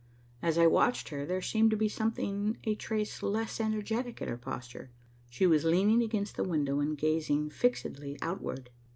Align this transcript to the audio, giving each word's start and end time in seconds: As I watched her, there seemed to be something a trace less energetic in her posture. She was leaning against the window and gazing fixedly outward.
As 0.41 0.57
I 0.57 0.65
watched 0.65 1.09
her, 1.09 1.27
there 1.27 1.43
seemed 1.43 1.69
to 1.69 1.77
be 1.77 1.87
something 1.87 2.57
a 2.63 2.73
trace 2.73 3.21
less 3.21 3.59
energetic 3.59 4.19
in 4.19 4.29
her 4.29 4.35
posture. 4.35 4.89
She 5.29 5.45
was 5.45 5.63
leaning 5.63 6.01
against 6.01 6.35
the 6.37 6.43
window 6.43 6.79
and 6.79 6.97
gazing 6.97 7.51
fixedly 7.51 8.17
outward. 8.19 8.71